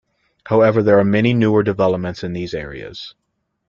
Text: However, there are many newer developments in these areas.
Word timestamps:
However, 0.47 0.81
there 0.81 0.97
are 0.97 1.03
many 1.03 1.31
newer 1.31 1.61
developments 1.61 2.23
in 2.23 2.33
these 2.33 2.55
areas. 2.55 3.13